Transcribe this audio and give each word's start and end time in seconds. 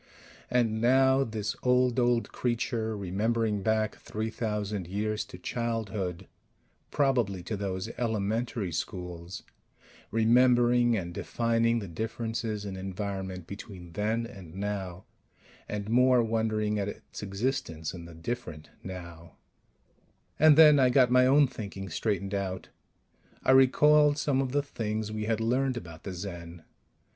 And 0.49 0.81
now 0.81 1.23
this 1.23 1.55
old, 1.61 1.99
old 1.99 2.31
creature, 2.31 2.97
remembering 2.97 3.61
back 3.61 3.97
three 3.97 4.31
thousand 4.31 4.87
years 4.87 5.23
to 5.25 5.37
childhood 5.37 6.25
probably 6.89 7.43
to 7.43 7.55
those 7.55 7.87
"elementary 7.99 8.71
schools" 8.71 9.43
remembering, 10.09 10.97
and 10.97 11.13
defining 11.13 11.77
the 11.77 11.87
differences 11.87 12.65
in 12.65 12.77
environment 12.77 13.45
between 13.45 13.91
then 13.91 14.25
and 14.25 14.55
now; 14.55 15.05
and 15.69 15.87
more, 15.87 16.23
wondering 16.23 16.79
at 16.79 16.87
its 16.87 17.21
existence 17.21 17.93
in 17.93 18.05
the 18.05 18.15
different 18.15 18.71
now 18.81 19.35
And 20.39 20.57
then 20.57 20.79
I 20.79 20.89
got 20.89 21.11
my 21.11 21.27
own 21.27 21.45
thinking 21.45 21.89
straightened 21.89 22.33
out. 22.33 22.69
I 23.43 23.51
recalled 23.51 24.17
some 24.17 24.41
of 24.41 24.51
the 24.51 24.63
things 24.63 25.11
we 25.11 25.25
had 25.25 25.39
learned 25.39 25.77
about 25.77 26.05
the 26.05 26.13
Zen. 26.13 26.63